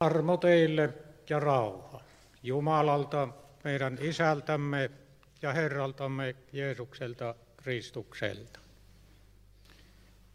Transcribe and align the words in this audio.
Armo 0.00 0.36
teille 0.36 0.94
ja 1.30 1.40
rauha 1.40 2.00
Jumalalta, 2.42 3.28
meidän 3.64 3.98
Isältämme 4.00 4.90
ja 5.42 5.52
Herraltamme 5.52 6.34
Jeesukselta 6.52 7.34
Kristukselta. 7.56 8.60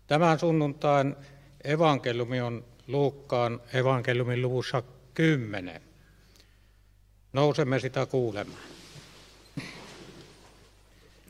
Tämän 0.08 0.40
sunnuntain 0.40 1.16
evankeliumi 1.64 2.42
on 2.42 2.66
Luukkaan 2.88 3.62
evankeliumin 3.74 4.42
luvussa 4.42 4.84
10. 5.14 5.82
Nousemme 7.34 7.80
sitä 7.80 8.06
kuulemaan. 8.06 8.64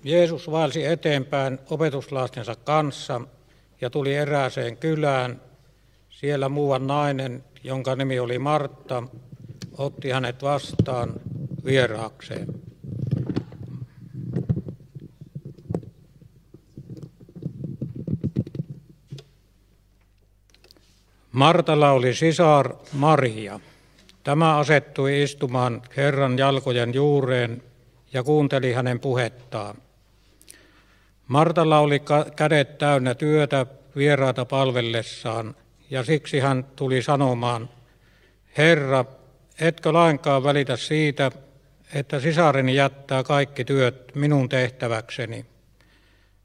Jeesus 0.04 0.52
vaelsi 0.52 0.86
eteenpäin 0.86 1.59
opetuslastensa 1.70 2.55
kanssa 2.55 3.21
ja 3.82 3.89
tuli 3.89 4.16
erääseen 4.16 4.77
kylään. 4.77 5.41
Siellä 6.09 6.50
muuan 6.50 6.88
nainen, 6.88 7.43
jonka 7.64 7.96
nimi 7.96 8.20
oli 8.20 8.39
Martta, 8.39 9.04
otti 9.78 10.10
hänet 10.10 10.43
vastaan 10.43 11.14
vieraakseen. 11.66 12.47
Martalla 21.32 21.92
oli 21.92 22.14
sisar 22.14 22.74
Maria. 22.93 23.60
Tämä 24.24 24.57
asettui 24.57 25.24
istumaan 25.24 25.82
Herran 25.97 26.38
jalkojen 26.38 26.94
juureen 26.94 27.64
ja 28.14 28.24
kuunteli 28.24 28.74
hänen 28.74 29.00
puhettaan. 29.00 29.75
Martalla 31.28 31.80
oli 31.80 32.02
kädet 32.36 32.78
täynnä 32.78 33.16
työtä 33.16 33.66
vieraata 33.95 34.45
palvellessaan, 34.45 35.55
ja 35.89 36.03
siksi 36.03 36.39
hän 36.39 36.64
tuli 36.64 37.02
sanomaan, 37.02 37.70
Herra, 38.58 39.06
etkö 39.59 39.94
lainkaan 39.94 40.44
välitä 40.44 40.78
siitä, 40.78 41.31
että 41.94 42.19
sisareni 42.19 42.75
jättää 42.75 43.23
kaikki 43.23 43.66
työt 43.66 44.16
minun 44.16 44.50
tehtäväkseni. 44.50 45.45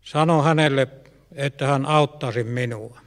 Sano 0.00 0.42
hänelle, 0.42 0.88
että 1.32 1.66
hän 1.66 1.86
auttaisi 1.86 2.44
minua. 2.44 3.00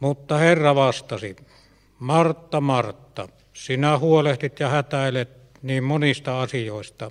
Mutta 0.00 0.38
Herra 0.38 0.74
vastasi, 0.74 1.36
Martta, 1.98 2.60
Martta, 2.60 3.28
sinä 3.52 3.98
huolehdit 3.98 4.60
ja 4.60 4.68
hätäilet 4.68 5.28
niin 5.62 5.84
monista 5.84 6.42
asioista. 6.42 7.10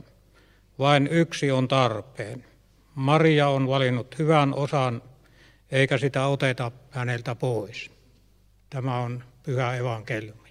Vain 0.80 1.08
yksi 1.08 1.52
on 1.52 1.68
tarpeen. 1.68 2.46
Maria 2.96 3.50
on 3.50 3.68
valinnut 3.68 4.20
hyvän 4.20 4.54
osan, 4.54 5.02
eikä 5.72 5.98
sitä 5.98 6.28
oteta 6.28 6.72
häneltä 6.90 7.36
pois. 7.36 7.92
Tämä 8.70 9.00
on 9.00 9.24
pyhä 9.44 9.76
evankeliumi. 9.76 10.50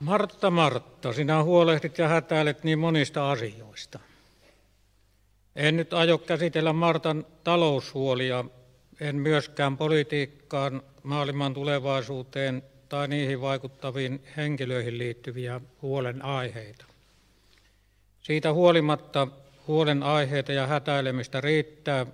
Martta, 0.00 0.50
Martta, 0.50 1.12
sinä 1.12 1.42
huolehdit 1.42 1.98
ja 1.98 2.08
hätäilet 2.08 2.64
niin 2.64 2.78
monista 2.78 3.30
asioista. 3.30 3.98
En 5.56 5.76
nyt 5.76 5.92
aio 5.92 6.18
käsitellä 6.18 6.72
Martan 6.72 7.26
taloushuolia, 7.44 8.44
en 9.00 9.16
myöskään 9.16 9.76
politiikkaan, 9.76 10.82
maailman 11.02 11.54
tulevaisuuteen 11.54 12.62
tai 12.88 13.08
niihin 13.08 13.40
vaikuttaviin 13.40 14.24
henkilöihin 14.36 14.98
liittyviä 14.98 15.60
huolenaiheita. 15.82 16.84
Siitä 18.22 18.52
huolimatta 18.52 19.28
huolenaiheita 19.66 20.52
ja 20.52 20.66
hätäilemistä 20.66 21.40
riittää 21.40 22.06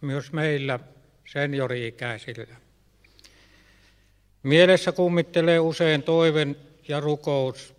myös 0.00 0.32
meillä 0.32 0.78
seniori-ikäisillä. 1.24 2.56
Mielessä 4.42 4.92
kummittelee 4.92 5.60
usein 5.60 6.02
toiven 6.02 6.56
ja 6.88 7.00
rukous, 7.00 7.74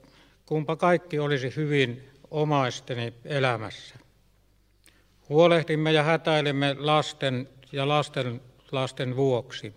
kumpa 0.45 0.75
kaikki 0.75 1.20
olisi 1.20 1.53
hyvin 1.55 2.09
omaisteni 2.31 3.14
elämässä. 3.25 3.95
Huolehdimme 5.30 5.92
ja 5.92 6.04
hätäilemme 6.04 6.76
lasten 6.80 7.49
ja 7.71 7.87
lasten 7.87 8.42
lasten 8.71 9.16
vuoksi. 9.16 9.73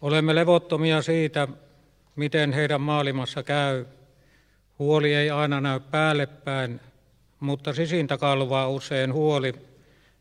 Olemme 0.00 0.34
levottomia 0.34 1.02
siitä, 1.02 1.48
miten 2.16 2.52
heidän 2.52 2.80
maailmassa 2.80 3.42
käy. 3.42 3.86
Huoli 4.78 5.14
ei 5.14 5.30
aina 5.30 5.60
näy 5.60 5.80
päälle 5.80 6.26
päin, 6.26 6.80
mutta 7.42 7.72
sisintä 7.72 8.18
kalvaa 8.18 8.68
usein 8.68 9.12
huoli 9.12 9.54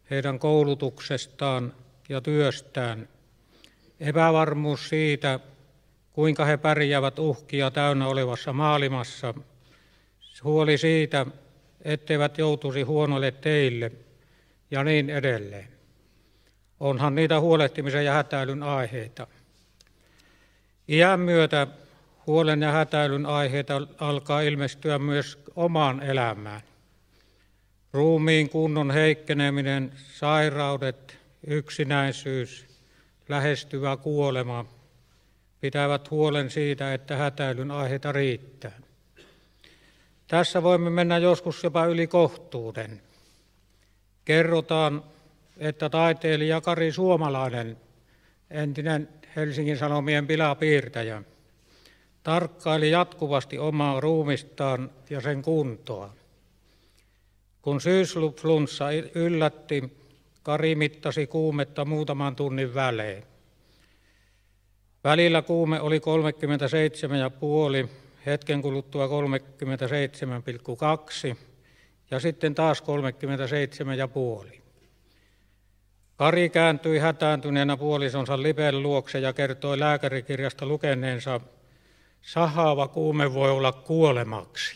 heidän 0.10 0.40
koulutuksestaan 0.40 1.74
ja 2.10 2.22
työstään. 2.22 3.08
Epävarmuus 4.00 4.90
siitä, 4.90 5.40
kuinka 6.14 6.46
he 6.46 6.58
pärjäävät 6.58 7.20
uhkia 7.20 7.72
täynnä 7.72 8.08
olevassa 8.08 8.54
maailmassa. 8.54 9.34
Huoli 10.44 10.78
siitä, 10.78 11.26
etteivät 11.82 12.38
joutuisi 12.38 12.82
huonoille 12.82 13.32
teille 13.32 13.92
ja 14.72 14.84
niin 14.84 15.10
edelleen. 15.10 15.68
Onhan 16.80 17.16
niitä 17.16 17.40
huolehtimisen 17.40 18.06
ja 18.06 18.14
hätäilyn 18.14 18.64
aiheita. 18.64 19.28
Iän 20.90 21.20
myötä 21.20 21.68
huolen 22.28 22.62
ja 22.62 22.72
hätäilyn 22.72 23.26
aiheita 23.26 23.82
alkaa 23.98 24.42
ilmestyä 24.42 25.00
myös 25.00 25.44
omaan 25.56 26.04
elämään. 26.04 26.71
Ruumiin 27.94 28.50
kunnon 28.50 28.92
heikkeneminen, 28.92 29.92
sairaudet, 30.14 31.18
yksinäisyys, 31.48 32.66
lähestyvä 33.30 33.98
kuolema 33.98 34.66
pitävät 35.62 36.12
huolen 36.12 36.50
siitä, 36.50 36.94
että 36.94 37.16
hätäilyn 37.16 37.72
aiheita 37.72 38.12
riittää. 38.12 38.80
Tässä 40.28 40.64
voimme 40.64 40.90
mennä 40.90 41.18
joskus 41.18 41.64
jopa 41.64 41.86
yli 41.86 42.08
kohtuuden. 42.08 43.02
Kerrotaan 44.26 45.04
että 45.62 45.90
taiteilija 45.90 46.62
Kari 46.62 46.92
Suomalainen, 46.92 47.78
entinen 48.52 49.10
Helsingin 49.36 49.78
Sanomien 49.78 50.28
pilapiirtäjä, 50.28 51.24
tarkkaili 52.24 52.92
jatkuvasti 52.92 53.58
omaa 53.60 54.00
ruumistaan 54.00 54.90
ja 55.10 55.22
sen 55.22 55.42
kuntoa. 55.42 56.14
Kun 57.62 57.82
syysflunssa 57.82 58.86
yllätti, 59.16 60.02
Kari 60.44 60.76
mittasi 60.76 61.28
kuumetta 61.28 61.86
muutaman 61.86 62.36
tunnin 62.36 62.74
välein. 62.74 63.24
Välillä 65.04 65.42
kuume 65.42 65.82
oli 65.82 66.02
37,5, 67.84 67.90
hetken 68.26 68.62
kuluttua 68.62 69.08
37,2 71.32 71.38
ja 72.12 72.20
sitten 72.20 72.56
taas 72.56 72.84
37,5. 74.54 74.62
Kari 76.16 76.50
kääntyi 76.50 77.00
hätääntyneenä 77.00 77.78
puolisonsa 77.78 78.42
Lipen 78.42 78.84
luokse 78.84 79.20
ja 79.20 79.34
kertoi 79.34 79.80
lääkärikirjasta 79.80 80.66
lukeneensa, 80.66 81.42
sahaava 82.22 82.88
kuume 82.88 83.34
voi 83.34 83.52
olla 83.52 83.72
kuolemaksi. 83.72 84.76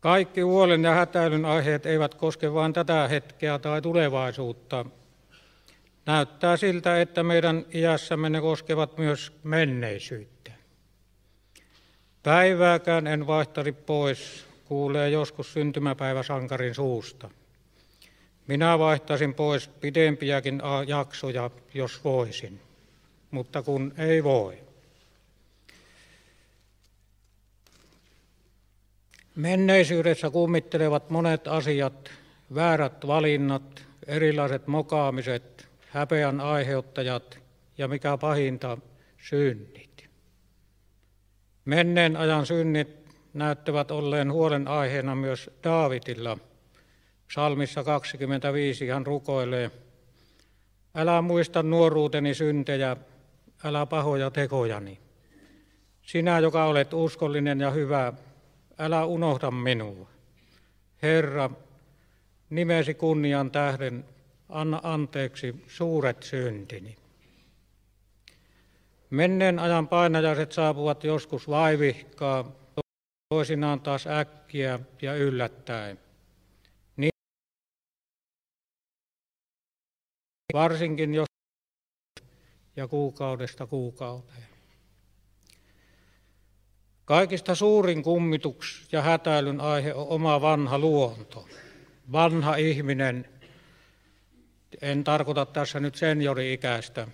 Kaikki 0.00 0.40
huolen 0.40 0.84
ja 0.84 0.94
hätäilyn 0.94 1.44
aiheet 1.44 1.86
eivät 1.86 2.14
koske 2.14 2.52
vain 2.52 2.72
tätä 2.72 3.08
hetkeä 3.08 3.58
tai 3.58 3.82
tulevaisuutta. 3.82 4.84
Näyttää 6.06 6.56
siltä, 6.56 7.00
että 7.00 7.22
meidän 7.22 7.66
iässämme 7.74 8.30
ne 8.30 8.40
koskevat 8.40 8.98
myös 8.98 9.32
menneisyyttä. 9.42 10.52
Päivääkään 12.22 13.06
en 13.06 13.26
vaihtari 13.26 13.72
pois 13.72 14.46
kuulee 14.64 15.10
joskus 15.10 15.52
syntymäpäiväsankarin 15.52 16.74
suusta. 16.74 17.30
Minä 18.46 18.78
vaihtaisin 18.78 19.34
pois 19.34 19.68
pidempiäkin 19.68 20.62
jaksoja, 20.86 21.50
jos 21.74 22.04
voisin, 22.04 22.60
mutta 23.30 23.62
kun 23.62 23.94
ei 23.98 24.24
voi. 24.24 24.67
Menneisyydessä 29.38 30.30
kummittelevat 30.30 31.10
monet 31.10 31.48
asiat, 31.48 32.10
väärät 32.54 33.06
valinnat, 33.06 33.86
erilaiset 34.06 34.66
mokaamiset, 34.66 35.68
häpeän 35.88 36.40
aiheuttajat 36.40 37.38
ja 37.78 37.88
mikä 37.88 38.16
pahinta, 38.16 38.78
synnit. 39.18 40.08
Menneen 41.64 42.16
ajan 42.16 42.46
synnit 42.46 42.88
näyttävät 43.34 43.90
olleen 43.90 44.32
huolenaiheena 44.32 45.14
myös 45.14 45.50
Daavidilla. 45.64 46.38
Psalmissa 47.28 47.84
25 47.84 48.88
hän 48.88 49.06
rukoilee, 49.06 49.70
älä 50.94 51.22
muista 51.22 51.62
nuoruuteni 51.62 52.34
syntejä, 52.34 52.96
älä 53.64 53.86
pahoja 53.86 54.30
tekojani. 54.30 54.98
Sinä, 56.02 56.38
joka 56.38 56.64
olet 56.64 56.92
uskollinen 56.92 57.60
ja 57.60 57.70
hyvä, 57.70 58.12
älä 58.78 59.04
unohda 59.04 59.50
minua. 59.50 60.08
Herra, 61.02 61.50
nimesi 62.50 62.94
kunnian 62.94 63.50
tähden 63.50 64.04
anna 64.48 64.80
anteeksi 64.82 65.64
suuret 65.66 66.22
syntini. 66.22 66.96
Menneen 69.10 69.58
ajan 69.58 69.88
painajaiset 69.88 70.52
saapuvat 70.52 71.04
joskus 71.04 71.48
vaivihkaa, 71.48 72.52
toisinaan 73.28 73.80
taas 73.80 74.06
äkkiä 74.06 74.80
ja 75.02 75.14
yllättäen. 75.14 75.98
Niin 76.96 77.10
varsinkin 80.52 81.14
jos 81.14 81.28
ja 82.76 82.88
kuukaudesta 82.88 83.66
kuukauteen. 83.66 84.57
Kaikista 87.08 87.54
suurin 87.54 88.02
kummituks 88.02 88.88
ja 88.92 89.02
hätäilyn 89.02 89.60
aihe 89.60 89.94
on 89.94 90.06
oma 90.08 90.40
vanha 90.40 90.78
luonto. 90.78 91.48
Vanha 92.12 92.56
ihminen, 92.56 93.28
en 94.82 95.04
tarkoita 95.04 95.46
tässä 95.46 95.80
nyt 95.80 95.94
seniori-ikäistä, 95.94 97.08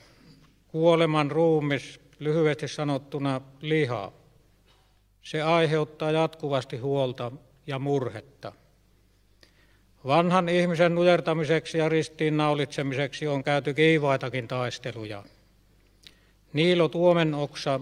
kuoleman 0.69 1.31
ruumis, 1.31 2.01
lyhyesti 2.19 2.69
sanottuna 2.69 3.41
liha. 3.61 4.13
Se 5.23 5.43
aiheuttaa 5.43 6.11
jatkuvasti 6.11 6.77
huolta 6.77 7.33
ja 7.67 7.79
murhetta. 7.79 8.53
Vanhan 10.07 10.49
ihmisen 10.49 10.95
nujertamiseksi 10.95 11.79
ja 11.79 11.89
ristiin 11.89 12.37
naulitsemiseksi 12.37 13.27
on 13.27 13.45
käyty 13.45 13.75
kiivaitakin 13.75 14.49
taisteluja. 14.49 15.25
Niilo 16.53 16.89
Tuomenoksa, 16.89 17.81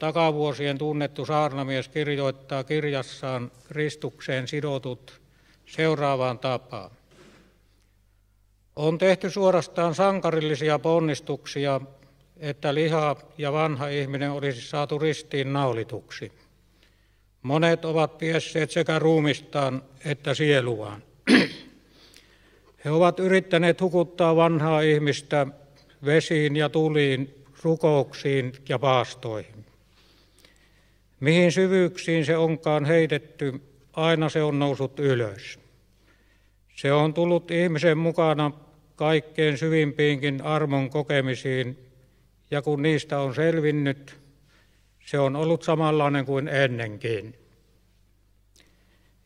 takavuosien 0.00 0.78
tunnettu 0.78 1.26
saarnamies, 1.26 1.88
kirjoittaa 1.88 2.64
kirjassaan 2.64 3.50
Kristukseen 3.68 4.48
sidotut 4.48 5.20
seuraavaan 5.66 6.38
tapaan. 6.38 6.90
On 8.76 8.98
tehty 8.98 9.30
suorastaan 9.30 9.94
sankarillisia 9.94 10.78
ponnistuksia, 10.78 11.80
että 12.36 12.74
liha 12.74 13.16
ja 13.38 13.52
vanha 13.52 13.88
ihminen 13.88 14.30
olisi 14.30 14.60
saatu 14.60 14.98
ristiin 14.98 15.52
naulituksi. 15.52 16.32
Monet 17.42 17.84
ovat 17.84 18.18
piesseet 18.18 18.70
sekä 18.70 18.98
ruumistaan 18.98 19.82
että 20.04 20.34
sieluaan. 20.34 21.02
He 22.84 22.90
ovat 22.90 23.18
yrittäneet 23.18 23.80
hukuttaa 23.80 24.36
vanhaa 24.36 24.80
ihmistä 24.80 25.46
vesiin 26.04 26.56
ja 26.56 26.68
tuliin, 26.68 27.44
rukouksiin 27.62 28.52
ja 28.68 28.78
paastoihin. 28.78 29.69
Mihin 31.20 31.52
syvyyksiin 31.52 32.24
se 32.24 32.36
onkaan 32.36 32.84
heitetty, 32.84 33.60
aina 33.92 34.28
se 34.28 34.42
on 34.42 34.58
noussut 34.58 34.98
ylös. 34.98 35.58
Se 36.76 36.92
on 36.92 37.14
tullut 37.14 37.50
ihmisen 37.50 37.98
mukana 37.98 38.50
kaikkein 38.96 39.58
syvimpiinkin 39.58 40.42
armon 40.42 40.90
kokemisiin, 40.90 41.78
ja 42.50 42.62
kun 42.62 42.82
niistä 42.82 43.20
on 43.20 43.34
selvinnyt, 43.34 44.20
se 45.06 45.18
on 45.18 45.36
ollut 45.36 45.62
samanlainen 45.62 46.24
kuin 46.24 46.48
ennenkin. 46.48 47.34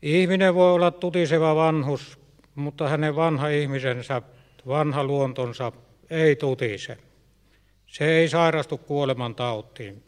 Ihminen 0.01 0.55
voi 0.55 0.71
olla 0.71 0.91
tutiseva 0.91 1.55
vanhus, 1.55 2.19
mutta 2.55 2.89
hänen 2.89 3.15
vanha 3.15 3.47
ihmisensä, 3.47 4.21
vanha 4.67 5.03
luontonsa 5.03 5.71
ei 6.09 6.35
tutise. 6.35 6.97
Se 7.87 8.05
ei 8.05 8.29
sairastu 8.29 8.77
kuoleman 8.77 9.35
tautiin. 9.35 10.03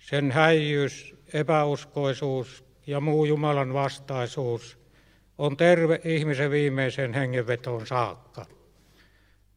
Sen 0.00 0.32
häijyys, 0.32 1.17
epäuskoisuus 1.32 2.64
ja 2.86 3.00
muu 3.00 3.24
Jumalan 3.24 3.74
vastaisuus 3.74 4.78
on 5.38 5.56
terve 5.56 6.00
ihmisen 6.04 6.50
viimeiseen 6.50 7.14
hengenvetoon 7.14 7.86
saakka. 7.86 8.46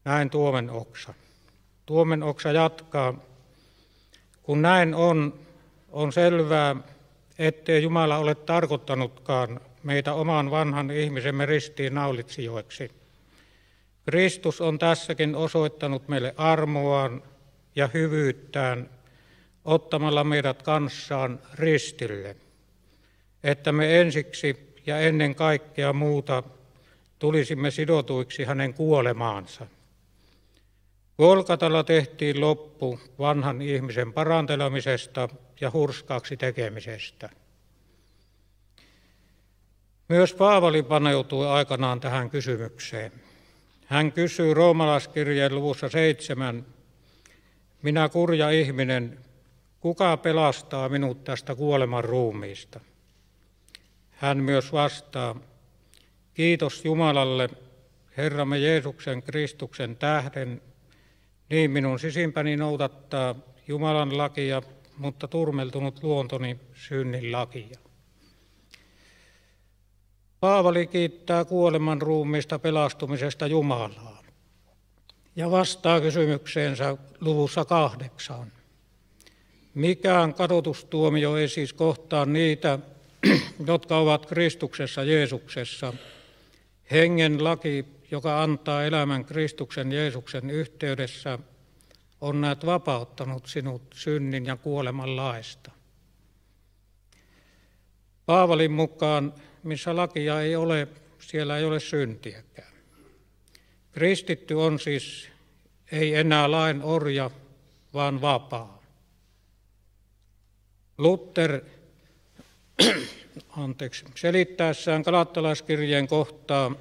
Näin 0.05 0.29
tuomen 0.29 0.69
oksa. 0.69 1.13
Tuomen 1.85 2.23
oksa 2.23 2.51
jatkaa. 2.51 3.13
Kun 4.43 4.61
näin 4.61 4.95
on, 4.95 5.39
on 5.91 6.13
selvää, 6.13 6.75
ettei 7.39 7.83
Jumala 7.83 8.17
ole 8.17 8.35
tarkoittanutkaan 8.35 9.59
meitä 9.83 10.13
oman 10.13 10.51
vanhan 10.51 10.91
ihmisemme 10.91 11.45
ristiin 11.45 11.93
naulitsijoiksi. 11.93 12.91
Kristus 14.05 14.61
on 14.61 14.79
tässäkin 14.79 15.35
osoittanut 15.35 16.07
meille 16.07 16.33
armoaan 16.37 17.23
ja 17.75 17.89
hyvyyttään 17.93 18.89
ottamalla 19.65 20.23
meidät 20.23 20.63
kanssaan 20.63 21.39
ristille, 21.53 22.35
että 23.43 23.71
me 23.71 24.01
ensiksi 24.01 24.73
ja 24.85 24.99
ennen 24.99 25.35
kaikkea 25.35 25.93
muuta 25.93 26.43
tulisimme 27.19 27.71
sidotuiksi 27.71 28.43
hänen 28.43 28.73
kuolemaansa. 28.73 29.67
Golgatalla 31.17 31.83
tehtiin 31.83 32.41
loppu 32.41 32.99
vanhan 33.19 33.61
ihmisen 33.61 34.13
parantelemisesta 34.13 35.29
ja 35.61 35.71
hurskaaksi 35.71 36.37
tekemisestä. 36.37 37.29
Myös 40.07 40.33
Paavali 40.33 40.83
paneutui 40.83 41.47
aikanaan 41.47 41.99
tähän 41.99 42.29
kysymykseen. 42.29 43.11
Hän 43.85 44.11
kysyy 44.11 44.53
roomalaiskirjeen 44.53 45.55
luvussa 45.55 45.89
seitsemän, 45.89 46.65
minä 47.81 48.09
kurja 48.09 48.49
ihminen, 48.49 49.19
kuka 49.81 50.17
pelastaa 50.17 50.89
minut 50.89 51.23
tästä 51.23 51.55
kuoleman 51.55 52.03
ruumiista? 52.03 52.79
Hän 54.09 54.37
myös 54.37 54.73
vastaa, 54.73 55.35
kiitos 56.33 56.85
Jumalalle, 56.85 57.49
Herramme 58.17 58.59
Jeesuksen 58.59 59.23
Kristuksen 59.23 59.95
tähden, 59.95 60.61
niin 61.49 61.71
minun 61.71 61.99
sisimpäni 61.99 62.57
noudattaa 62.57 63.35
Jumalan 63.67 64.17
lakia, 64.17 64.61
mutta 64.97 65.27
turmeltunut 65.27 66.03
luontoni 66.03 66.59
synnin 66.73 67.31
lakia. 67.31 67.79
Paavali 70.39 70.87
kiittää 70.87 71.45
kuoleman 71.45 72.01
ruumiista 72.01 72.59
pelastumisesta 72.59 73.47
Jumalaa 73.47 74.23
ja 75.35 75.51
vastaa 75.51 76.01
kysymykseensä 76.01 76.97
luvussa 77.19 77.65
kahdeksan. 77.65 78.51
Mikään 79.73 80.33
kadotustuomio 80.33 81.37
ei 81.37 81.47
siis 81.47 81.73
kohtaa 81.73 82.25
niitä, 82.25 82.79
jotka 83.67 83.97
ovat 83.97 84.25
Kristuksessa 84.25 85.03
Jeesuksessa. 85.03 85.93
Hengen 86.91 87.43
laki, 87.43 87.85
joka 88.11 88.43
antaa 88.43 88.83
elämän 88.83 89.25
Kristuksen 89.25 89.91
Jeesuksen 89.91 90.49
yhteydessä, 90.49 91.39
on 92.21 92.41
näet 92.41 92.65
vapauttanut 92.65 93.45
sinut 93.45 93.81
synnin 93.93 94.45
ja 94.45 94.55
kuoleman 94.55 95.15
laista. 95.15 95.71
Paavalin 98.25 98.71
mukaan 98.71 99.33
missä 99.63 99.95
lakia 99.95 100.41
ei 100.41 100.55
ole, 100.55 100.87
siellä 101.19 101.57
ei 101.57 101.65
ole 101.65 101.79
syntiäkään. 101.79 102.73
Kristitty 103.91 104.53
on 104.53 104.79
siis 104.79 105.29
ei 105.91 106.15
enää 106.15 106.51
lain 106.51 106.83
orja, 106.83 107.31
vaan 107.93 108.21
vapaa. 108.21 108.80
Luther 111.01 111.61
anteeksi, 113.57 114.05
selittäessään 114.15 115.03
kalattalaiskirjeen 115.03 116.07
kohtaa 116.07 116.75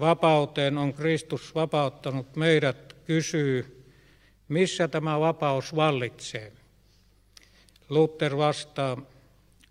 vapauteen 0.00 0.78
on 0.78 0.92
Kristus 0.92 1.54
vapauttanut 1.54 2.36
meidät, 2.36 2.96
kysyy, 3.04 3.84
missä 4.48 4.88
tämä 4.88 5.20
vapaus 5.20 5.76
vallitsee. 5.76 6.52
Luther 7.88 8.36
vastaa, 8.36 8.96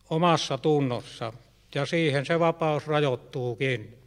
omassa 0.10 0.58
tunnossa, 0.58 1.34
ja 1.76 1.86
siihen 1.86 2.26
se 2.26 2.40
vapaus 2.40 2.88
rajoittuukin. 2.88 3.98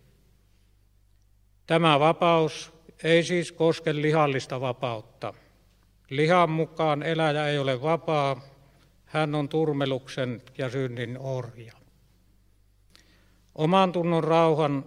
Tämä 1.66 2.00
vapaus 2.00 2.72
ei 3.04 3.22
siis 3.22 3.52
koske 3.52 3.94
lihallista 3.94 4.60
vapautta. 4.60 5.34
Lihan 6.10 6.50
mukaan 6.50 7.02
eläjä 7.02 7.48
ei 7.48 7.58
ole 7.58 7.82
vapaa, 7.82 8.55
hän 9.06 9.34
on 9.34 9.48
turmeluksen 9.48 10.42
ja 10.58 10.70
synnin 10.70 11.18
orja. 11.18 11.72
Oman 13.54 13.92
tunnon 13.92 14.24
rauhan 14.24 14.84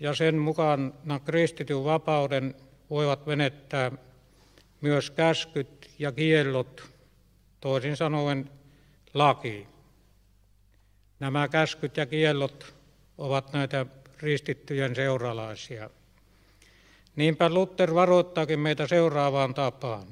ja 0.00 0.14
sen 0.14 0.38
mukana 0.38 1.20
kristityn 1.24 1.84
vapauden 1.84 2.54
voivat 2.90 3.26
menettää 3.26 3.92
myös 4.80 5.10
käskyt 5.10 5.90
ja 5.98 6.12
kiellot, 6.12 6.90
toisin 7.60 7.96
sanoen 7.96 8.50
laki. 9.14 9.66
Nämä 11.20 11.48
käskyt 11.48 11.96
ja 11.96 12.06
kiellot 12.06 12.74
ovat 13.18 13.52
näitä 13.52 13.86
ristittyjen 14.18 14.94
seuralaisia. 14.94 15.90
Niinpä 17.16 17.48
Luther 17.48 17.94
varoittaakin 17.94 18.60
meitä 18.60 18.86
seuraavaan 18.86 19.54
tapaan. 19.54 20.06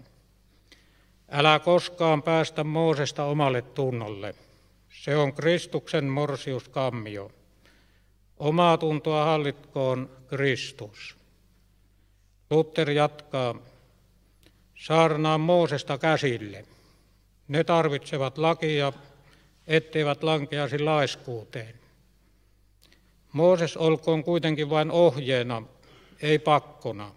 Älä 1.30 1.58
koskaan 1.58 2.22
päästä 2.22 2.64
Moosesta 2.64 3.24
omalle 3.24 3.62
tunnolle. 3.62 4.34
Se 4.90 5.16
on 5.16 5.32
Kristuksen 5.32 6.04
morsiuskammio. 6.04 7.30
Omaa 8.38 8.78
tuntoa 8.78 9.24
hallitkoon 9.24 10.10
Kristus. 10.26 11.16
Luther 12.50 12.90
jatkaa, 12.90 13.54
saarnaa 14.74 15.38
Moosesta 15.38 15.98
käsille. 15.98 16.64
Ne 17.48 17.64
tarvitsevat 17.64 18.38
lakia, 18.38 18.92
etteivät 19.66 20.22
lankeasi 20.22 20.78
laiskuuteen. 20.78 21.74
Mooses 23.32 23.76
olkoon 23.76 24.24
kuitenkin 24.24 24.70
vain 24.70 24.90
ohjeena, 24.90 25.62
ei 26.22 26.38
pakkona. 26.38 27.12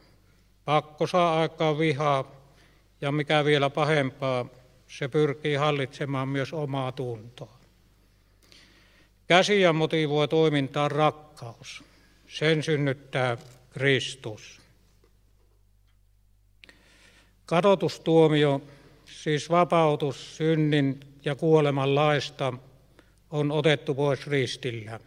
Pakko 0.66 1.08
saa 1.08 1.40
aikaan 1.40 1.78
vihaa 1.78 2.41
ja 3.02 3.12
mikä 3.12 3.46
vielä 3.46 3.70
pahempaa, 3.70 4.46
se 4.88 5.08
pyrkii 5.08 5.56
hallitsemaan 5.56 6.28
myös 6.28 6.54
omaa 6.54 6.92
tuntoa. 6.92 7.58
Käsiä 9.28 9.74
motivoi 9.74 10.28
toimintaan 10.28 10.92
rakkaus. 10.92 11.84
Sen 12.28 12.64
synnyttää 12.64 13.38
Kristus. 13.70 14.62
Kadotustuomio, 17.46 18.62
siis 19.06 19.50
vapautus 19.50 20.38
synnin 20.38 21.00
ja 21.26 21.36
kuoleman 21.36 21.96
laista, 21.96 22.54
on 23.30 23.52
otettu 23.52 23.96
pois 23.96 24.28
ristillä. 24.28 25.00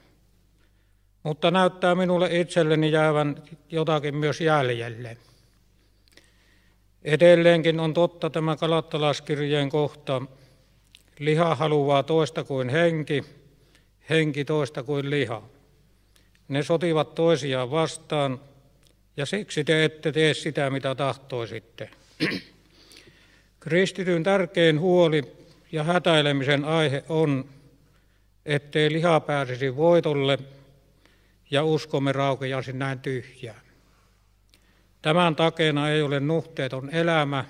Mutta 1.23 1.51
näyttää 1.51 1.95
minulle 1.95 2.41
itselleni 2.41 2.93
jäävän 2.93 3.43
jotakin 3.71 4.17
myös 4.17 4.41
jäljelle. 4.41 5.17
Edelleenkin 7.05 7.81
on 7.81 7.95
totta 7.95 8.31
tämä 8.31 8.57
kalattalaskirjeen 8.57 9.69
kohta. 9.69 10.23
Liha 11.19 11.55
haluaa 11.55 12.03
toista 12.03 12.45
kuin 12.45 12.69
henki, 12.69 13.25
henki 14.11 14.45
toista 14.45 14.83
kuin 14.83 15.11
liha. 15.11 15.43
Ne 16.49 16.63
sotivat 16.63 17.15
toisiaan 17.15 17.71
vastaan, 17.71 18.41
ja 19.17 19.27
siksi 19.27 19.65
te 19.65 19.85
ette 19.85 20.13
tee 20.13 20.35
sitä, 20.35 20.71
mitä 20.71 20.95
tahtoisitte. 20.95 21.91
Kristityn 23.61 24.23
tärkein 24.23 24.81
huoli 24.81 25.23
ja 25.73 25.85
hätäilemisen 25.85 26.65
aihe 26.65 27.05
on, 27.09 27.45
ettei 28.47 28.93
liha 28.93 29.21
pääsisi 29.21 29.77
voitolle 29.77 30.39
ja 31.51 31.65
uskomme 31.65 32.13
raukeaisi 32.13 32.73
näin 32.73 32.99
tyhjää. 32.99 33.64
Tämän 35.05 35.37
takeena 35.37 35.91
ei 35.91 36.03
ole 36.03 36.21
nuhteeton 36.21 36.91
elämä, 36.91 37.45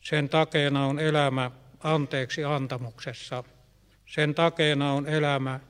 sen 0.00 0.28
takeena 0.28 0.86
on 0.86 0.98
elämä 0.98 1.50
anteeksi 1.80 2.44
antamuksessa. 2.44 3.44
Sen 4.06 4.34
takeena 4.34 4.92
on 4.92 5.08
elämä 5.08 5.60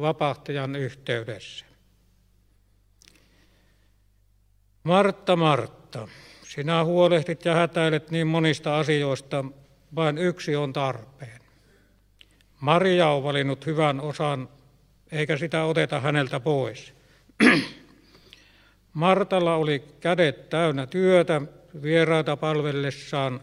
vapahtajan 0.00 0.76
yhteydessä. 0.76 1.66
Martta, 4.82 5.36
Martta, 5.36 6.08
sinä 6.42 6.84
huolehdit 6.84 7.44
ja 7.44 7.54
hätäilet 7.54 8.10
niin 8.10 8.26
monista 8.26 8.78
asioista, 8.78 9.44
vain 9.94 10.18
yksi 10.18 10.56
on 10.56 10.72
tarpeen. 10.72 11.40
Maria 12.60 13.08
on 13.08 13.22
valinnut 13.22 13.66
hyvän 13.66 14.00
osan, 14.00 14.48
eikä 15.12 15.36
sitä 15.36 15.64
oteta 15.64 16.00
häneltä 16.00 16.40
pois. 16.40 16.94
Martalla 18.98 19.54
oli 19.54 19.84
kädet 20.00 20.50
täynnä 20.50 20.86
työtä 20.86 21.42
vieraita 21.82 22.36
palvellessaan. 22.36 23.40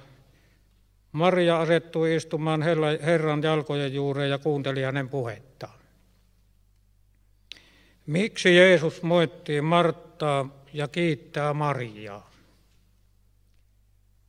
Maria 1.11 1.61
asettui 1.61 2.15
istumaan 2.15 2.61
Herran 3.01 3.43
jalkojen 3.43 3.93
juureen 3.93 4.29
ja 4.29 4.37
kuunteli 4.37 4.81
hänen 4.81 5.09
puhettaan. 5.09 5.79
Miksi 8.05 8.55
Jeesus 8.55 9.01
moittii 9.01 9.61
Marttaa 9.61 10.49
ja 10.73 10.87
kiittää 10.87 11.53
Mariaa? 11.53 12.31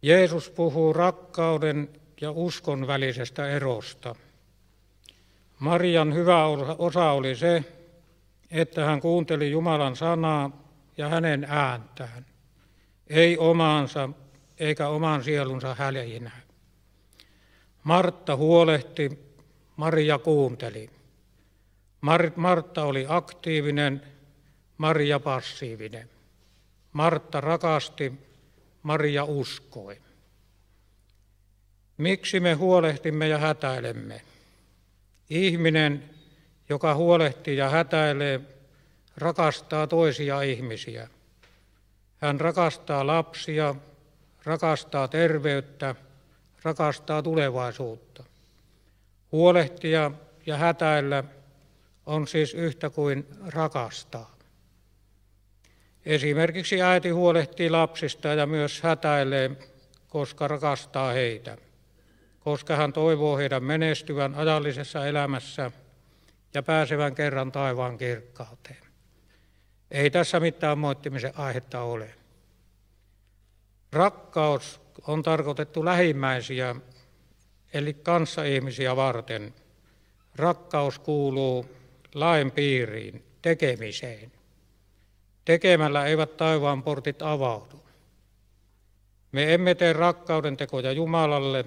Jeesus 0.03 0.51
puhuu 0.51 0.93
rakkauden 0.93 1.89
ja 2.21 2.31
uskon 2.31 2.87
välisestä 2.87 3.49
erosta. 3.51 4.15
Marian 5.59 6.15
hyvä 6.15 6.47
osa 6.79 7.11
oli 7.11 7.37
se, 7.37 7.65
että 8.51 8.85
hän 8.85 9.01
kuunteli 9.01 9.51
Jumalan 9.51 9.97
sanaa 9.97 10.66
ja 10.97 11.09
hänen 11.09 11.47
ääntään, 11.49 12.27
ei 13.07 13.39
omaansa 13.39 14.09
eikä 14.59 14.89
oman 14.89 15.25
sielunsa 15.25 15.75
häljinä. 15.75 16.31
Martta 17.83 18.37
huolehti, 18.37 19.19
Maria 19.77 20.19
kuunteli. 20.19 20.91
Martta 22.37 22.85
oli 22.85 23.07
aktiivinen, 23.09 24.03
Maria 24.79 25.21
passiivinen. 25.21 26.11
Martta 26.93 27.41
rakasti, 27.41 28.13
Maria 28.83 29.25
uskoi. 29.25 29.97
Miksi 31.97 32.41
me 32.41 32.55
huolehtimme 32.55 33.29
ja 33.29 33.39
hätäilemme? 33.39 34.21
Ihminen, 35.31 36.11
joka 36.69 36.95
huolehtii 36.95 37.57
ja 37.57 37.71
hätäilee, 37.71 38.41
rakastaa 39.17 39.87
toisia 39.87 40.43
ihmisiä. 40.43 41.09
Hän 42.19 42.41
rakastaa 42.41 43.07
lapsia, 43.07 43.75
rakastaa 44.45 45.09
terveyttä, 45.09 45.95
rakastaa 46.63 47.23
tulevaisuutta. 47.23 48.25
Huolehtia 49.33 50.11
ja 50.47 50.57
hätäillä 50.57 51.25
on 52.07 52.29
siis 52.29 52.55
yhtä 52.55 52.91
kuin 52.91 53.27
rakastaa. 53.47 54.37
Esimerkiksi 56.07 56.83
äiti 56.83 57.11
huolehtii 57.11 57.71
lapsista 57.71 58.29
ja 58.29 58.47
myös 58.47 58.83
hätäilee, 58.83 59.51
koska 60.09 60.49
rakastaa 60.49 61.13
heitä, 61.13 61.59
koska 62.41 62.77
hän 62.77 62.93
toivoo 62.93 63.37
heidän 63.37 63.65
menestyvän 63.65 64.35
ajallisessa 64.35 65.07
elämässä 65.07 65.71
ja 66.55 66.63
pääsevän 66.63 67.15
kerran 67.15 67.53
taivaan 67.53 67.99
kirkkauteen. 67.99 68.86
Ei 69.91 70.11
tässä 70.11 70.41
mitään 70.41 70.79
moittimisen 70.79 71.33
aihetta 71.39 71.83
ole. 71.83 72.15
Rakkaus 73.93 74.81
on 75.07 75.23
tarkoitettu 75.23 75.85
lähimmäisiä, 75.85 76.77
eli 77.73 77.95
kanssaihmisiä 77.95 78.97
varten. 78.97 79.55
Rakkaus 80.37 80.99
kuuluu 80.99 81.67
lain 82.15 82.51
piiriin, 82.51 83.25
tekemiseen. 83.43 84.33
Tekemällä 85.45 86.07
eivät 86.07 86.37
taivaan 86.37 86.83
portit 86.83 87.23
avaudu. 87.23 87.85
Me 89.33 89.55
emme 89.55 89.75
tee 89.75 89.93
rakkauden 89.93 90.57
tekoja 90.57 90.93
Jumalalle. 90.93 91.65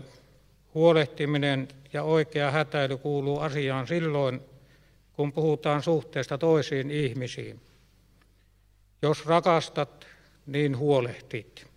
Huolehtiminen 0.73 1.67
ja 1.93 2.03
oikea 2.03 2.51
hätäily 2.51 2.97
kuuluu 2.97 3.39
asiaan 3.39 3.87
silloin, 3.87 4.41
kun 5.13 5.33
puhutaan 5.33 5.83
suhteesta 5.83 6.37
toisiin 6.37 6.91
ihmisiin. 6.91 7.59
Jos 9.01 9.25
rakastat, 9.25 10.07
niin 10.45 10.77
huolehtit. 10.77 11.67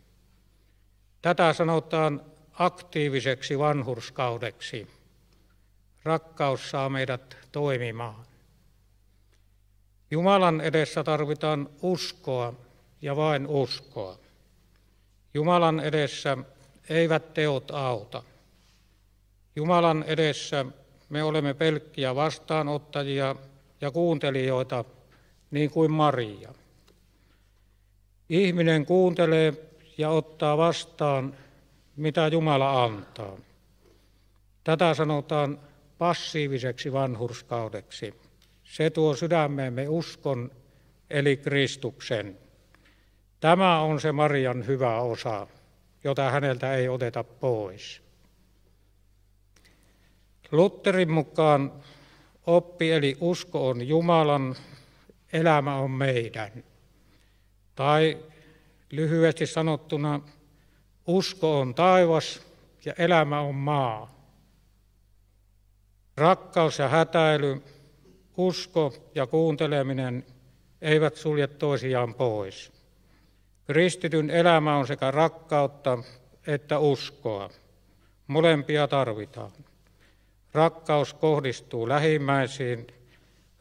Tätä 1.23 1.53
sanotaan 1.53 2.23
aktiiviseksi 2.53 3.59
vanhurskaudeksi. 3.59 4.87
Rakkaus 6.03 6.71
saa 6.71 6.89
meidät 6.89 7.37
toimimaan. 7.53 8.27
Jumalan 10.11 10.61
edessä 10.61 11.05
tarvitaan 11.05 11.69
uskoa 11.83 12.55
ja 13.03 13.17
vain 13.17 13.47
uskoa. 13.47 14.19
Jumalan 15.35 15.81
edessä 15.81 16.39
eivät 16.89 17.35
teot 17.35 17.71
auta. 17.71 18.23
Jumalan 19.57 20.05
edessä 20.07 20.67
me 21.09 21.23
olemme 21.23 21.55
pelkkiä 21.55 22.15
vastaanottajia 22.15 23.37
ja 23.81 23.91
kuuntelijoita, 23.91 24.85
niin 25.51 25.71
kuin 25.71 25.91
Maria. 25.91 26.55
Ihminen 28.33 28.87
kuuntelee 28.87 29.53
ja 29.99 30.11
ottaa 30.11 30.57
vastaan, 30.57 31.37
mitä 31.97 32.29
Jumala 32.29 32.85
antaa. 32.85 33.37
Tätä 34.65 34.95
sanotaan 34.95 35.59
passiiviseksi 35.99 36.93
vanhurskaudeksi. 36.93 38.15
Se 38.65 38.91
tuo 38.91 39.17
sydämeemme 39.17 39.89
uskon, 39.89 40.51
eli 41.11 41.37
Kristuksen. 41.37 42.39
Tämä 43.41 43.81
on 43.81 44.01
se 44.01 44.13
Marian 44.13 44.67
hyvä 44.67 45.01
osa, 45.01 45.47
jota 46.05 46.31
häneltä 46.31 46.75
ei 46.75 46.89
oteta 46.89 47.25
pois. 47.25 48.03
Lutterin 50.53 51.11
mukaan 51.11 51.73
oppi 52.47 52.93
eli 52.93 53.17
usko 53.21 53.69
on 53.69 53.89
Jumalan, 53.89 54.57
elämä 55.33 55.77
on 55.77 55.91
meidän. 55.91 56.72
Tai 57.75 58.19
lyhyesti 58.91 59.47
sanottuna, 59.47 60.21
usko 61.07 61.61
on 61.61 61.75
taivas 61.75 62.43
ja 62.85 62.95
elämä 62.99 63.41
on 63.41 63.55
maa. 63.55 64.15
Rakkaus 66.17 66.79
ja 66.79 66.89
hätäily, 66.89 67.63
usko 68.37 68.95
ja 69.15 69.27
kuunteleminen 69.27 70.27
eivät 70.83 71.17
sulje 71.17 71.47
toisiaan 71.47 72.15
pois. 72.15 72.73
Kristityn 73.67 74.31
elämä 74.31 74.77
on 74.77 74.87
sekä 74.87 75.11
rakkautta 75.11 75.99
että 76.47 76.79
uskoa. 76.79 77.51
Molempia 78.27 78.89
tarvitaan. 78.89 79.51
Rakkaus 80.53 81.15
kohdistuu 81.15 81.89
lähimmäisiin, 81.89 82.87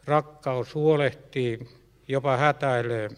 rakkaus 0.04 0.74
huolehtii, 0.74 1.68
jopa 2.08 2.36
hätäilee. 2.36 3.10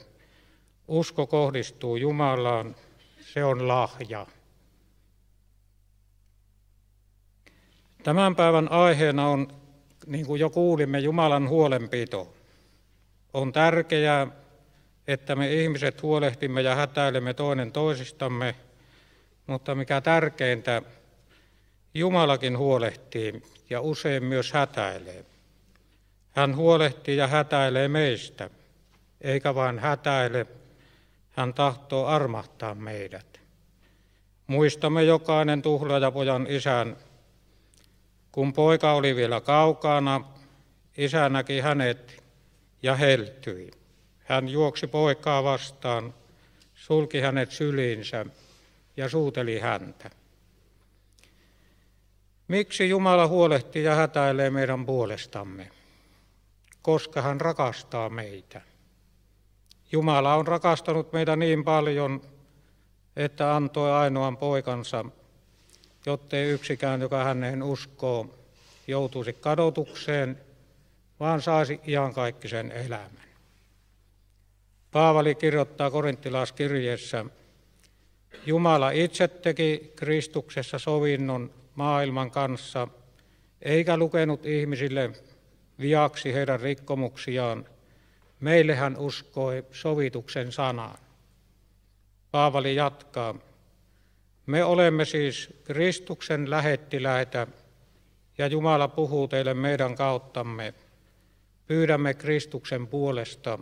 Usko 0.89 1.27
kohdistuu 1.27 1.97
Jumalaan, 1.97 2.77
se 3.21 3.45
on 3.45 3.69
lahja. 3.69 4.27
Tämän 8.03 8.37
päivän 8.37 8.73
aiheena 8.73 9.29
on, 9.29 9.49
niin 10.07 10.27
kuin 10.27 10.41
jo 10.41 10.51
kuulimme, 10.51 10.99
Jumalan 10.99 11.49
huolenpito. 11.49 12.35
On 13.35 13.53
tärkeää, 13.53 14.27
että 15.07 15.37
me 15.37 15.53
ihmiset 15.53 16.03
huolehtimme 16.03 16.63
ja 16.63 16.75
hätäilemme 16.75 17.35
toinen 17.35 17.73
toisistamme, 17.73 18.55
mutta 19.47 19.75
mikä 19.75 20.01
tärkeintä, 20.01 20.83
Jumalakin 21.95 22.59
huolehtii 22.59 23.43
ja 23.71 23.81
usein 23.81 24.25
myös 24.25 24.53
hätäilee. 24.53 25.25
Hän 26.31 26.57
huolehtii 26.57 27.17
ja 27.17 27.27
hätäilee 27.27 27.89
meistä, 27.89 28.51
eikä 29.21 29.55
vain 29.55 29.79
hätäile, 29.79 30.47
hän 31.37 31.55
tahtoo 31.55 32.07
armahtaa 32.07 32.75
meidät. 32.75 33.41
Muistamme 34.47 35.05
jokainen 35.05 35.63
tuhlaajapojan 35.63 36.47
isän. 36.47 36.97
Kun 38.33 38.53
poika 38.53 38.93
oli 38.93 39.17
vielä 39.17 39.41
kaukana, 39.41 40.21
isä 40.97 41.29
näki 41.29 41.61
hänet 41.61 42.23
ja 42.83 42.97
heltyi. 42.97 43.71
Hän 44.19 44.49
juoksi 44.49 44.87
poikaa 44.87 45.45
vastaan, 45.45 46.15
sulki 46.75 47.21
hänet 47.21 47.51
syliinsä 47.51 48.27
ja 48.97 49.09
suuteli 49.09 49.59
häntä. 49.59 50.11
Miksi 52.49 52.89
Jumala 52.89 53.27
huolehtii 53.27 53.85
ja 53.85 53.95
hätäilee 53.95 54.51
meidän 54.51 54.87
puolestamme? 54.87 55.71
Koska 56.83 57.23
hän 57.23 57.41
rakastaa 57.41 58.09
meitä. 58.09 58.74
Jumala 59.95 60.35
on 60.35 60.47
rakastanut 60.47 61.13
meitä 61.13 61.37
niin 61.37 61.65
paljon, 61.65 62.21
että 63.17 63.57
antoi 63.57 63.93
ainoan 63.93 64.37
poikansa, 64.37 65.05
jottei 66.07 66.51
yksikään, 66.51 67.01
joka 67.01 67.25
hänen 67.25 67.63
uskoo, 67.63 68.35
joutuisi 68.87 69.33
kadotukseen, 69.33 70.41
vaan 71.21 71.43
saisi 71.43 71.81
iankaikkisen 71.87 72.73
elämän. 72.73 73.29
Paavali 74.93 75.35
kirjoittaa 75.35 75.91
korinttilaiskirjeessä, 75.91 77.25
Jumala 78.47 78.91
itse 78.91 79.29
teki 79.29 79.93
Kristuksessa 79.97 80.79
sovinnon 80.79 81.51
maailman 81.75 82.31
kanssa, 82.31 82.89
eikä 83.63 83.97
lukenut 83.97 84.47
ihmisille 84.47 85.11
viaksi 85.81 86.35
heidän 86.35 86.61
rikkomuksiaan. 86.61 87.74
Meille 88.41 88.75
hän 88.75 88.97
uskoi 88.97 89.67
sovituksen 89.73 90.53
sanaan. 90.53 90.99
Paavali 92.31 92.75
jatkaa, 92.75 93.35
me 94.47 94.65
olemme 94.65 95.05
siis 95.05 95.61
Kristuksen 95.65 96.51
lähettiläitä 96.51 97.47
ja 98.39 98.47
Jumala 98.47 98.89
puhuu 98.89 99.29
teille 99.29 99.55
meidän 99.55 99.95
kauttamme. 99.95 100.75
Pyydämme 101.67 102.15
Kristuksen 102.15 102.87
puolesta, 102.87 103.59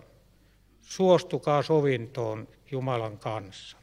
suostukaa 0.83 1.62
sovintoon 1.62 2.49
Jumalan 2.71 3.19
kanssa. 3.19 3.76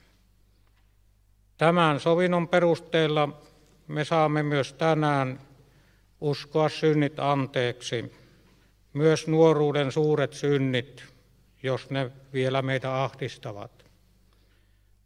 Tämän 1.58 2.00
sovinnon 2.00 2.48
perusteella 2.48 3.42
me 3.88 4.06
saamme 4.06 4.44
myös 4.44 4.74
tänään 4.74 5.40
uskoa 6.22 6.70
synnit 6.70 7.20
anteeksi, 7.20 8.12
myös 8.94 9.28
nuoruuden 9.28 9.92
suuret 9.92 10.34
synnit, 10.34 11.04
jos 11.64 11.90
ne 11.90 12.12
vielä 12.34 12.62
meitä 12.62 13.04
ahdistavat. 13.04 13.86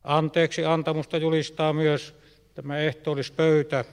Anteeksi 0.04 0.66
antamusta 0.66 1.18
julistaa 1.18 1.74
myös 1.74 2.16
tämä 2.54 2.78
ehtoollispöytä, 2.78 3.86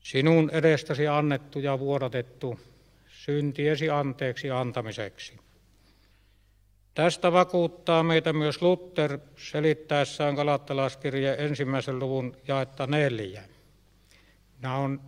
sinun 0.00 0.50
edestäsi 0.50 1.06
annettu 1.08 1.58
ja 1.58 1.78
vuodatettu 1.78 2.60
syntiesi 3.08 3.90
anteeksi 3.90 4.50
antamiseksi. 4.50 5.36
Tästä 6.94 7.32
vakuuttaa 7.32 8.02
meitä 8.02 8.32
myös 8.32 8.62
Luther 8.62 9.18
selittäessään 9.36 10.34
Galattalaiskirjeen 10.34 11.40
ensimmäisen 11.40 11.98
luvun 11.98 12.36
jaetta 12.48 12.86
neljä. 12.86 13.42
Nämä 14.60 14.76
on 14.76 15.00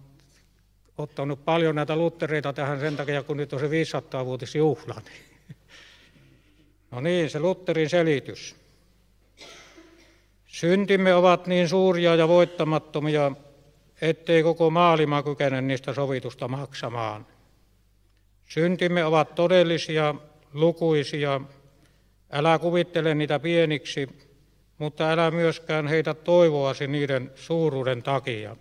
ottanut 0.99 1.45
paljon 1.45 1.75
näitä 1.75 1.97
Luthereita 1.97 2.53
tähän 2.53 2.81
sen 2.81 2.97
takia, 2.97 3.23
kun 3.23 3.37
nyt 3.37 3.53
on 3.53 3.61
se 3.61 3.67
500-vuotisjuhla. 3.67 5.01
No 6.91 7.01
niin, 7.01 7.31
se 7.31 7.41
Lutherin 7.41 7.91
selitys. 7.91 8.57
Syntimme 10.47 11.15
ovat 11.15 11.47
niin 11.47 11.69
suuria 11.69 12.15
ja 12.15 12.29
voittamattomia, 12.29 13.33
ettei 14.01 14.43
koko 14.43 14.71
maailma 14.71 15.23
kykene 15.23 15.61
niistä 15.61 15.95
sovitusta 15.95 16.49
maksamaan. 16.49 17.27
Syntimme 18.49 19.05
ovat 19.05 19.35
todellisia, 19.35 20.15
lukuisia, 20.53 21.41
Älä 22.33 22.59
kuvittele 22.59 23.15
niitä 23.15 23.39
pieniksi, 23.39 24.09
mutta 24.79 25.11
älä 25.11 25.31
myöskään 25.31 25.87
heitä 25.87 26.15
toivoasi 26.15 26.87
niiden 26.87 27.31
suuruuden 27.35 28.03
takia. 28.03 28.57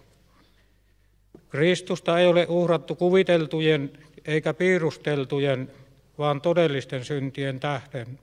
Kristusta 1.56 2.20
ei 2.20 2.28
ole 2.28 2.46
uhrattu 2.50 2.96
kuviteltujen 2.96 3.92
eikä 4.26 4.54
piirusteltujen, 4.54 5.72
vaan 6.18 6.42
todellisten 6.42 7.06
syntien 7.06 7.60
tähden. 7.60 8.20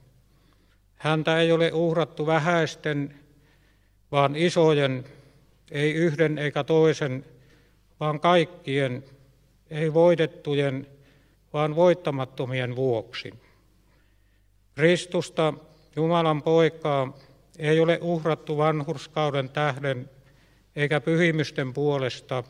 Häntä 0.95 1.41
ei 1.41 1.53
ole 1.53 1.73
uhrattu 1.73 2.27
vähäisten, 2.27 3.15
vaan 4.13 4.37
isojen, 4.37 5.05
ei 5.71 5.93
yhden 5.93 6.39
eikä 6.39 6.65
toisen, 6.65 7.25
vaan 8.01 8.21
kaikkien, 8.21 9.05
ei 9.71 9.95
voitettujen, 9.95 10.87
vaan 11.53 11.77
voittamattomien 11.77 12.77
vuoksi. 12.77 13.35
Kristusta, 14.75 15.55
Jumalan 15.97 16.43
poikaa, 16.43 17.19
ei 17.59 17.81
ole 17.81 17.99
uhrattu 18.03 18.57
vanhurskauden 18.57 19.49
tähden 19.49 20.11
eikä 20.77 21.01
pyhimysten 21.01 21.73
puolesta, 21.73 22.45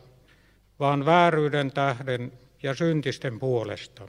vaan 0.79 1.05
vääryyden 1.05 1.71
tähden 1.71 2.31
ja 2.63 2.73
syntisten 2.73 3.39
puolesta. 3.39 4.07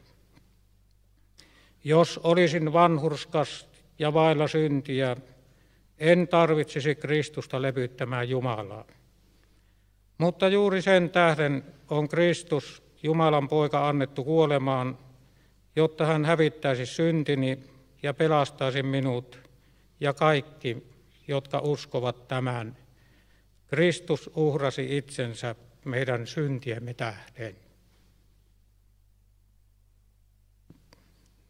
Jos 1.85 2.21
olisin 2.23 2.73
vanhurskas 2.73 3.69
ja 3.99 4.15
vailla 4.15 4.49
syntiä, 4.49 5.17
en 5.99 6.29
tarvitsisi 6.29 6.95
Kristusta 6.95 7.63
lepyttämään 7.63 8.29
Jumalaa. 8.29 8.85
Mutta 10.19 10.49
juuri 10.49 10.83
sen 10.83 11.11
tähden 11.11 11.65
on 11.91 12.09
Kristus, 12.09 12.83
Jumalan 13.03 13.49
poika, 13.49 13.89
annettu 13.89 14.25
kuolemaan, 14.25 14.99
jotta 15.77 16.07
hän 16.07 16.25
hävittäisi 16.25 16.87
syntini 16.87 17.59
ja 18.03 18.15
pelastaisi 18.15 18.83
minut 18.83 19.39
ja 20.01 20.13
kaikki, 20.13 20.87
jotka 21.29 21.59
uskovat 21.59 22.29
tämän. 22.29 22.77
Kristus 23.67 24.31
uhrasi 24.35 24.97
itsensä 24.97 25.55
meidän 25.85 26.27
syntiemme 26.27 26.95
tähden. 26.95 27.57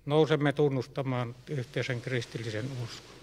Nousemme 0.07 0.53
tunnustamaan 0.53 1.35
yhteisen 1.49 2.01
kristillisen 2.01 2.65
uskon. 2.85 3.15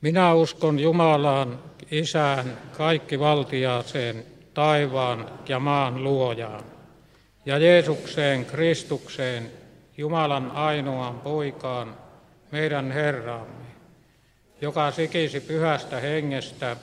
Minä 0.00 0.34
uskon 0.34 0.78
Jumalaan, 0.78 1.62
Isään, 1.90 2.58
kaikki 2.76 3.18
valtiaaseen, 3.18 4.26
taivaan 4.54 5.30
ja 5.48 5.58
maan 5.58 6.04
luojaan 6.04 6.64
ja 7.46 7.58
Jeesukseen 7.58 8.44
Kristukseen, 8.44 9.50
Jumalan 9.96 10.50
ainoaan 10.50 11.20
poikaan, 11.20 11.96
meidän 12.50 12.92
Herraamme, 12.92 13.69
joka 14.60 14.90
sikisi 14.90 15.40
pyhästä 15.40 16.00
hengestä, 16.00 16.76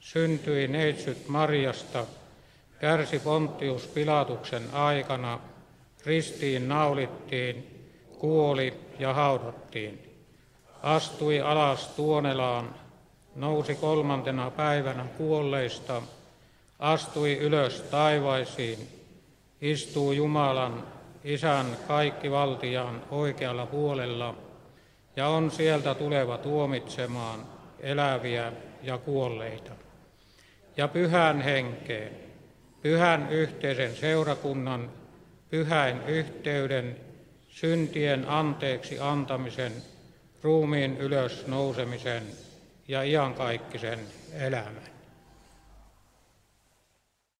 syntyi 0.00 0.68
neitsyt 0.68 1.28
Marjasta, 1.28 2.06
kärsi 2.80 3.18
Pontius 3.18 3.86
Pilatuksen 3.86 4.62
aikana, 4.72 5.38
ristiin 6.06 6.68
naulittiin, 6.68 7.86
kuoli 8.18 8.74
ja 8.98 9.14
haudattiin. 9.14 10.22
Astui 10.82 11.40
alas 11.40 11.86
Tuonelaan, 11.88 12.74
nousi 13.36 13.74
kolmantena 13.74 14.50
päivänä 14.50 15.04
kuolleista, 15.04 16.02
astui 16.78 17.38
ylös 17.38 17.80
taivaisiin, 17.80 18.88
istuu 19.60 20.12
Jumalan 20.12 20.86
isän 21.24 21.76
kaikki 21.88 22.30
valtiaan 22.30 23.02
oikealla 23.10 23.66
puolella 23.66 24.34
ja 25.20 25.28
on 25.28 25.50
sieltä 25.50 25.94
tuleva 25.94 26.38
tuomitsemaan 26.38 27.46
eläviä 27.80 28.52
ja 28.82 28.98
kuolleita. 28.98 29.72
Ja 30.76 30.88
pyhän 30.88 31.40
henkeen, 31.40 32.12
pyhän 32.82 33.32
yhteisen 33.32 33.96
seurakunnan, 33.96 34.90
pyhäin 35.50 36.02
yhteyden, 36.06 36.96
syntien 37.48 38.28
anteeksi 38.28 38.98
antamisen, 39.00 39.72
ruumiin 40.42 40.96
ylös 40.96 41.46
nousemisen 41.46 42.22
ja 42.88 43.02
iankaikkisen 43.02 43.98
elämän. 44.32 44.99